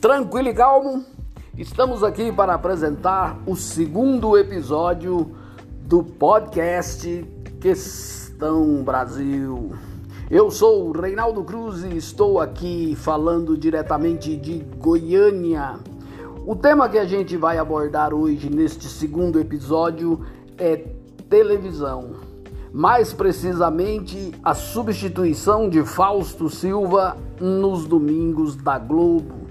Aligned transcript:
Tranquilo 0.00 0.48
e 0.48 0.54
calmo? 0.54 1.04
Estamos 1.56 2.04
aqui 2.04 2.30
para 2.30 2.54
apresentar 2.54 3.36
o 3.44 3.56
segundo 3.56 4.38
episódio 4.38 5.34
do 5.82 6.04
podcast 6.04 7.24
Questão 7.60 8.84
Brasil. 8.84 9.72
Eu 10.30 10.52
sou 10.52 10.92
Reinaldo 10.92 11.42
Cruz 11.42 11.82
e 11.82 11.96
estou 11.96 12.40
aqui 12.40 12.94
falando 12.94 13.56
diretamente 13.56 14.36
de 14.36 14.60
Goiânia. 14.76 15.80
O 16.46 16.54
tema 16.54 16.88
que 16.88 16.98
a 16.98 17.04
gente 17.04 17.36
vai 17.36 17.58
abordar 17.58 18.14
hoje 18.14 18.48
neste 18.48 18.86
segundo 18.86 19.40
episódio 19.40 20.24
é 20.56 20.76
televisão 21.28 22.28
mais 22.72 23.12
precisamente 23.12 24.32
a 24.44 24.54
substituição 24.54 25.68
de 25.68 25.82
Fausto 25.82 26.48
Silva 26.48 27.16
nos 27.40 27.86
domingos 27.86 28.54
da 28.54 28.78
Globo. 28.78 29.47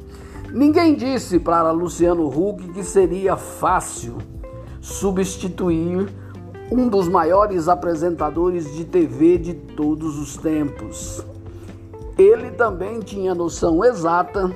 Ninguém 0.51 0.95
disse 0.95 1.39
para 1.39 1.71
Luciano 1.71 2.27
Huck 2.27 2.69
que 2.69 2.83
seria 2.83 3.35
fácil 3.35 4.17
substituir 4.79 6.07
um 6.71 6.87
dos 6.87 7.07
maiores 7.07 7.67
apresentadores 7.67 8.73
de 8.73 8.85
TV 8.85 9.37
de 9.37 9.53
todos 9.53 10.17
os 10.17 10.37
tempos. 10.37 11.23
Ele 12.17 12.51
também 12.51 12.99
tinha 12.99 13.35
noção 13.35 13.83
exata 13.83 14.51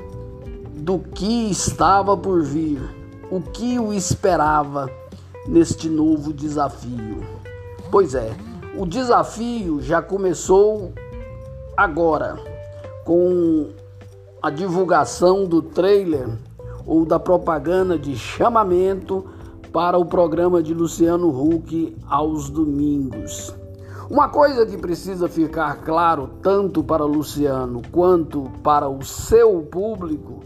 do 0.74 0.98
que 1.00 1.52
estava 1.52 2.18
por 2.18 2.42
vir, 2.42 2.82
o 3.30 3.42
que 3.42 3.78
o 3.78 3.94
esperava 3.94 4.90
neste 5.48 5.90
novo 5.90 6.34
desafio. 6.34 7.22
Pois 7.92 8.16
é, 8.16 8.34
o 8.78 8.86
desafio 8.86 9.82
já 9.82 10.02
começou 10.02 10.94
agora 11.78 12.38
com 13.04 13.70
a 14.42 14.50
divulgação 14.50 15.46
do 15.46 15.62
trailer 15.62 16.28
ou 16.86 17.06
da 17.06 17.20
propaganda 17.20 17.98
de 17.98 18.16
chamamento 18.16 19.24
para 19.72 20.00
o 20.00 20.06
programa 20.06 20.64
de 20.64 20.74
Luciano 20.74 21.30
Huck 21.30 21.96
aos 22.08 22.50
domingos. 22.50 23.56
Uma 24.10 24.30
coisa 24.30 24.66
que 24.66 24.78
precisa 24.78 25.30
ficar 25.30 25.84
claro 25.84 26.30
tanto 26.42 26.84
para 26.84 27.06
Luciano 27.06 27.82
quanto 27.92 28.52
para 28.64 28.90
o 28.90 29.04
seu 29.04 29.62
público, 29.62 30.40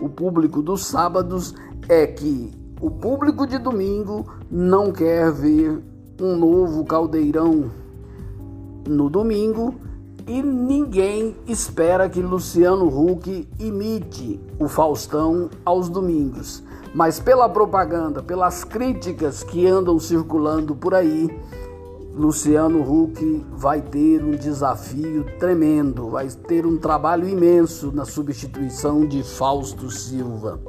o 0.00 0.08
público 0.08 0.62
dos 0.62 0.84
sábados, 0.84 1.54
é 1.88 2.06
que 2.06 2.52
o 2.80 2.90
público 2.90 3.46
de 3.46 3.58
domingo 3.58 4.26
não 4.50 4.92
quer 4.92 5.32
ver 5.32 5.82
um 6.20 6.36
novo 6.36 6.84
caldeirão 6.84 7.70
no 8.86 9.08
domingo 9.08 9.74
e 10.28 10.42
ninguém 10.42 11.34
espera 11.46 12.08
que 12.08 12.20
Luciano 12.20 12.86
Huck 12.86 13.48
imite 13.58 14.38
o 14.58 14.68
Faustão 14.68 15.48
aos 15.64 15.88
domingos. 15.88 16.62
Mas 16.94 17.18
pela 17.18 17.48
propaganda, 17.48 18.22
pelas 18.22 18.62
críticas 18.62 19.42
que 19.42 19.66
andam 19.66 19.98
circulando 19.98 20.74
por 20.74 20.94
aí, 20.94 21.30
Luciano 22.14 22.80
Huck 22.82 23.46
vai 23.52 23.80
ter 23.80 24.22
um 24.22 24.32
desafio 24.32 25.24
tremendo, 25.38 26.10
vai 26.10 26.28
ter 26.28 26.66
um 26.66 26.76
trabalho 26.76 27.26
imenso 27.26 27.90
na 27.90 28.04
substituição 28.04 29.06
de 29.06 29.22
Fausto 29.22 29.90
Silva. 29.90 30.60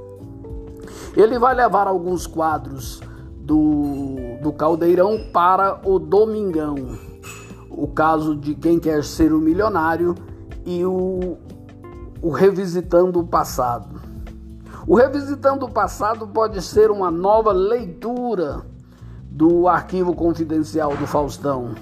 Ele 1.18 1.38
vai 1.38 1.54
levar 1.54 1.88
alguns 1.88 2.26
quadros 2.28 3.02
do, 3.36 4.16
do 4.42 4.54
Caldeirão 4.54 5.20
para 5.34 5.82
o 5.84 5.98
Domingão. 6.00 6.98
O 7.80 7.88
caso 7.88 8.36
de 8.36 8.56
Quem 8.56 8.78
Quer 8.78 9.06
Ser 9.06 9.32
o 9.32 9.40
Milionário 9.40 10.14
e 10.66 10.84
o, 10.84 11.38
o 12.22 12.30
Revisitando 12.30 13.22
o 13.22 13.26
Passado. 13.26 14.02
O 14.86 14.96
Revisitando 14.96 15.66
o 15.66 15.72
Passado 15.72 16.28
pode 16.28 16.62
ser 16.62 16.92
uma 16.92 17.10
nova 17.10 17.54
leitura 17.54 18.66
do 19.32 19.66
arquivo 19.66 20.14
confidencial 20.14 20.94
do 20.98 21.08
Faustão, 21.08 21.74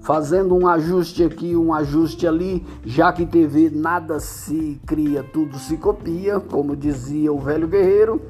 fazendo 0.00 0.52
um 0.56 0.66
ajuste 0.66 1.22
aqui, 1.22 1.54
um 1.54 1.72
ajuste 1.72 2.26
ali, 2.26 2.66
já 2.84 3.12
que 3.12 3.24
TV 3.24 3.70
nada 3.72 4.18
se 4.18 4.80
cria, 4.84 5.22
tudo 5.22 5.60
se 5.60 5.76
copia, 5.76 6.40
como 6.40 6.74
dizia 6.74 7.32
o 7.32 7.38
velho 7.38 7.68
guerreiro, 7.68 8.20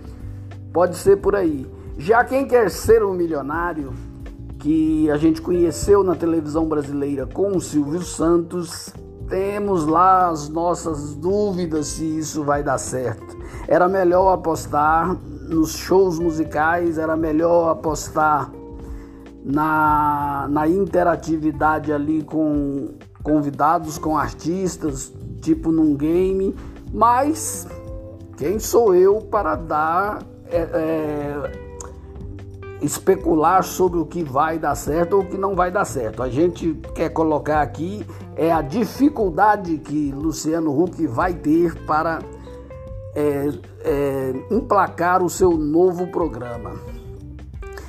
pode 0.71 0.97
ser 0.97 1.17
por 1.17 1.35
aí. 1.35 1.67
Já 1.97 2.23
quem 2.23 2.47
quer 2.47 2.71
ser 2.71 3.03
um 3.03 3.15
milionário, 3.15 3.95
que 4.67 5.09
a 5.13 5.17
gente 5.17 5.41
conheceu 5.41 6.03
na 6.03 6.17
televisão 6.17 6.67
brasileira 6.67 7.25
com 7.25 7.57
o 7.57 7.61
Silvio 7.61 8.03
Santos, 8.03 8.93
temos 9.29 9.87
lá 9.87 10.29
as 10.29 10.49
nossas 10.49 11.15
dúvidas 11.15 11.87
se 11.87 12.19
isso 12.19 12.43
vai 12.43 12.65
dar 12.65 12.77
certo. 12.77 13.39
Era 13.69 13.89
melhor 13.89 14.33
apostar 14.33 15.17
nos 15.49 15.77
shows 15.77 16.19
musicais, 16.19 16.99
era 16.99 17.17
melhor 17.17 17.71
apostar 17.71 18.51
na, 19.45 20.49
na 20.51 20.67
interatividade 20.67 21.93
ali 21.93 22.25
com 22.25 22.89
convidados, 23.23 23.99
com 23.99 24.19
artistas, 24.19 25.13
tipo 25.43 25.71
num 25.71 25.95
game, 25.95 26.53
mas 26.93 27.69
quem 28.37 28.59
sou 28.59 28.97
eu 28.97 29.19
para 29.21 29.55
dar 29.55 30.25
é, 30.51 30.59
é, 30.59 31.66
especular 32.81 33.63
sobre 33.65 33.99
o 33.99 34.07
que 34.07 34.23
vai 34.23 34.59
dar 34.59 34.75
certo 34.75 35.15
ou 35.15 35.23
o 35.23 35.27
que 35.27 35.39
não 35.39 35.55
vai 35.55 35.71
dar 35.71 35.85
certo. 35.85 36.23
A 36.23 36.29
gente 36.29 36.75
quer 36.95 37.09
colocar 37.11 37.63
aqui 37.63 38.05
é 38.37 38.53
a 38.53 38.61
dificuldade 38.61 39.79
que 39.79 40.13
Luciano 40.13 40.79
Huck 40.79 41.07
vai 41.07 41.33
ter 41.33 41.75
para 41.87 42.19
é, 43.15 43.49
é, 43.81 44.35
emplacar 44.51 45.23
o 45.23 45.31
seu 45.31 45.53
novo 45.53 46.07
programa. 46.09 46.73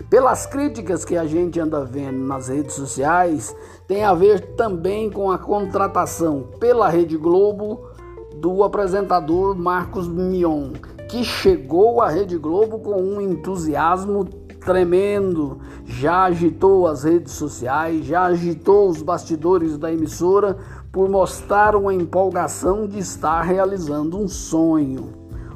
Pelas 0.09 0.46
críticas 0.46 1.04
que 1.04 1.18
a 1.18 1.25
gente 1.25 1.59
anda 1.59 1.84
vendo 1.84 2.19
nas 2.19 2.48
redes 2.48 2.75
sociais, 2.75 3.54
tem 3.86 4.06
a 4.06 4.14
ver 4.14 4.56
também 4.56 5.09
com 5.09 5.30
a 5.30 5.38
contratação 5.38 6.48
pela 6.62 6.88
Rede 6.88 7.18
Globo 7.18 7.90
do 8.38 8.64
apresentador 8.64 9.54
Marcos 9.54 10.08
Mion, 10.08 10.72
que 11.09 11.25
chegou 11.25 12.02
à 12.02 12.08
Rede 12.08 12.38
Globo 12.38 12.80
com 12.80 13.02
um 13.02 13.19
entusiasmo 13.19 14.47
tremendo, 14.67 15.59
já 15.85 16.25
agitou 16.25 16.88
as 16.88 17.05
redes 17.05 17.31
sociais, 17.31 18.05
já 18.05 18.23
agitou 18.23 18.89
os 18.89 19.01
bastidores 19.01 19.78
da 19.78 19.94
emissora 19.94 20.57
por 20.91 21.09
mostrar 21.09 21.73
uma 21.73 21.94
empolgação 21.94 22.85
de 22.85 23.00
estar 23.00 23.41
realizando 23.44 24.19
um 24.19 24.27
sonho. 24.27 25.13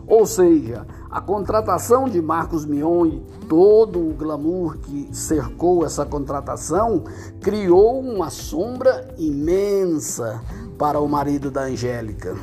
Ou 0.08 0.26
seja, 0.26 0.88
a 1.10 1.20
contratação 1.20 2.08
de 2.08 2.22
Marcos 2.22 2.66
Mion 2.66 3.06
e 3.06 3.22
todo 3.50 4.00
o 4.00 4.14
glamour 4.14 4.78
que 4.78 5.10
cercou 5.12 5.86
essa 5.86 6.06
contratação 6.06 7.04
criou 7.42 8.00
uma 8.00 8.30
sombra 8.30 9.14
imensa 9.18 10.42
para 10.78 11.02
o 11.02 11.08
marido 11.08 11.52
da 11.52 11.64
Angélica. 11.64 12.38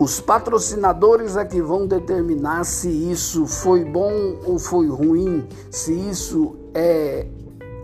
Os 0.00 0.18
patrocinadores 0.18 1.36
é 1.36 1.44
que 1.44 1.60
vão 1.60 1.86
determinar 1.86 2.64
se 2.64 2.88
isso 2.88 3.46
foi 3.46 3.84
bom 3.84 4.40
ou 4.46 4.58
foi 4.58 4.88
ruim, 4.88 5.46
se 5.70 5.92
isso 5.92 6.56
é 6.72 7.26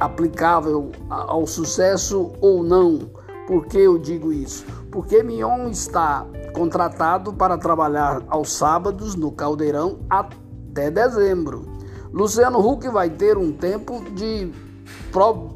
aplicável 0.00 0.92
ao 1.10 1.46
sucesso 1.46 2.32
ou 2.40 2.62
não. 2.62 3.00
Por 3.46 3.66
que 3.66 3.76
eu 3.76 3.98
digo 3.98 4.32
isso? 4.32 4.64
Porque 4.90 5.22
Mion 5.22 5.68
está 5.68 6.26
contratado 6.54 7.34
para 7.34 7.58
trabalhar 7.58 8.22
aos 8.28 8.50
sábados 8.50 9.14
no 9.14 9.30
Caldeirão 9.30 9.98
até 10.08 10.90
dezembro. 10.90 11.66
Luciano 12.10 12.66
Huck 12.66 12.88
vai 12.88 13.10
ter 13.10 13.36
um 13.36 13.52
tempo 13.52 14.02
de 14.14 14.50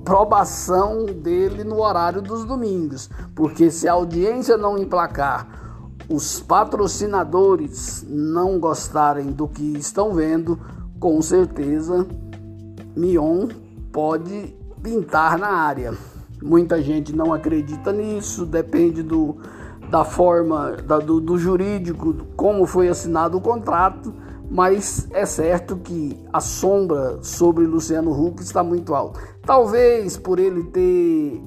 probação 0.05 1.07
dele 1.07 1.65
no 1.65 1.81
horário 1.81 2.21
dos 2.21 2.45
domingos, 2.45 3.09
porque 3.35 3.71
se 3.71 3.89
a 3.89 3.95
audiência 3.95 4.59
não 4.59 4.77
emplacar 4.77 5.70
os 6.11 6.41
patrocinadores 6.41 8.05
não 8.09 8.59
gostarem 8.59 9.31
do 9.31 9.47
que 9.47 9.79
estão 9.79 10.13
vendo, 10.13 10.59
com 10.99 11.23
certeza 11.23 12.05
Mion 12.97 13.49
pode 13.93 14.55
pintar 14.83 15.39
na 15.39 15.49
área. 15.49 15.95
Muita 16.43 16.83
gente 16.83 17.15
não 17.15 17.33
acredita 17.33 17.93
nisso, 17.93 18.45
depende 18.45 19.05
do, 19.05 19.37
da 19.89 20.05
forma 20.05 20.73
da, 20.85 20.99
do, 20.99 21.21
do 21.21 21.39
jurídico, 21.39 22.15
como 22.35 22.67
foi 22.67 22.89
assinado 22.89 23.39
o 23.39 23.41
contrato, 23.41 24.13
mas 24.51 25.07
é 25.13 25.25
certo 25.25 25.77
que 25.77 26.19
a 26.33 26.41
sombra 26.41 27.23
sobre 27.23 27.67
Luciano 27.67 28.11
Huck 28.11 28.43
está 28.43 28.65
muito 28.65 28.95
alta. 28.95 29.21
Talvez 29.47 30.17
por 30.17 30.41
ele 30.41 30.65
ter 30.65 31.41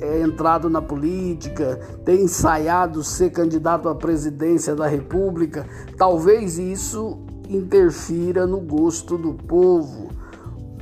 é, 0.00 0.20
entrado 0.22 0.68
na 0.68 0.82
política, 0.82 1.80
ter 2.04 2.20
ensaiado 2.20 3.02
ser 3.02 3.30
candidato 3.30 3.88
à 3.88 3.94
presidência 3.94 4.74
da 4.74 4.86
República, 4.86 5.66
talvez 5.96 6.58
isso 6.58 7.18
interfira 7.48 8.46
no 8.46 8.60
gosto 8.60 9.16
do 9.16 9.34
povo. 9.34 10.10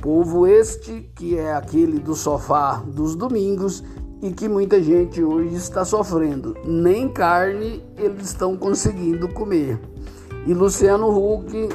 Povo 0.01 0.47
este 0.47 1.09
que 1.15 1.37
é 1.37 1.53
aquele 1.53 1.99
do 1.99 2.15
sofá 2.15 2.83
dos 2.85 3.15
domingos 3.15 3.83
e 4.21 4.31
que 4.31 4.47
muita 4.47 4.81
gente 4.81 5.23
hoje 5.23 5.55
está 5.55 5.83
sofrendo. 5.83 6.55
Nem 6.65 7.09
carne 7.09 7.83
eles 7.97 8.27
estão 8.27 8.55
conseguindo 8.55 9.27
comer. 9.29 9.79
E 10.45 10.53
Luciano 10.53 11.09
Huck, 11.09 11.69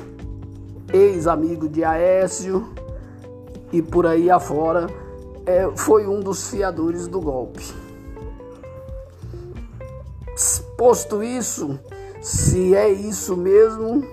ex-amigo 0.93 1.69
de 1.69 1.85
Aécio 1.85 2.73
e 3.73 3.83
por 3.83 4.07
aí 4.07 4.31
afora, 4.31 4.87
é, 5.47 5.71
foi 5.77 6.07
um 6.07 6.21
dos 6.21 6.51
fiadores 6.51 7.07
do 7.07 7.21
golpe. 7.21 7.63
Posto 10.77 11.23
isso, 11.23 11.79
se 12.21 12.75
é 12.75 12.91
isso 12.91 13.37
mesmo, 13.37 14.05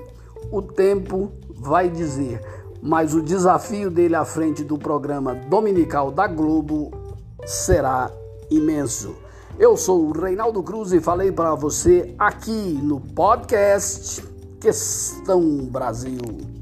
o 0.52 0.62
tempo 0.62 1.32
vai 1.50 1.90
dizer. 1.90 2.42
Mas 2.82 3.14
o 3.14 3.22
desafio 3.22 3.90
dele 3.90 4.16
à 4.16 4.26
frente 4.26 4.64
do 4.64 4.78
programa 4.78 5.36
dominical 5.36 6.12
da 6.12 6.28
Globo 6.28 6.92
será 7.46 8.12
imenso. 8.50 9.16
Eu 9.58 9.76
sou 9.78 10.08
o 10.08 10.12
Reinaldo 10.12 10.64
Cruz 10.64 10.92
e 10.92 11.00
falei 11.00 11.32
para 11.32 11.54
você 11.56 12.14
aqui 12.18 12.80
no 12.82 13.00
podcast 13.00 14.24
Questão 14.60 15.66
Brasil. 15.66 16.61